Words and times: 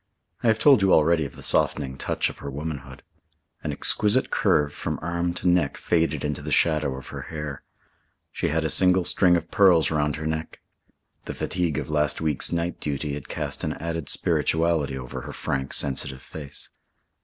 I 0.41 0.47
have 0.47 0.57
told 0.57 0.81
you 0.81 0.91
already 0.91 1.25
of 1.25 1.35
the 1.35 1.43
softening 1.43 1.95
touch 1.95 2.27
of 2.31 2.39
her 2.39 2.49
womanhood. 2.49 3.03
An 3.63 3.71
exquisite 3.71 4.31
curve 4.31 4.73
from 4.73 4.97
arm 4.99 5.35
to 5.35 5.47
neck 5.47 5.77
faded 5.77 6.25
into 6.25 6.41
the 6.41 6.51
shadow 6.51 6.95
of 6.95 7.09
her 7.09 7.21
hair. 7.29 7.61
She 8.31 8.47
had 8.47 8.65
a 8.65 8.69
single 8.71 9.03
string 9.05 9.35
of 9.37 9.51
pearls 9.51 9.91
round 9.91 10.15
her 10.15 10.25
neck. 10.25 10.59
The 11.25 11.35
fatigue 11.35 11.77
of 11.77 11.91
last 11.91 12.19
week's 12.19 12.51
night 12.51 12.79
duty 12.79 13.13
had 13.13 13.29
cast 13.29 13.63
an 13.63 13.73
added 13.73 14.09
spirituality 14.09 14.97
over 14.97 15.21
her 15.21 15.33
frank, 15.33 15.71
sensitive 15.71 16.23
face. 16.23 16.69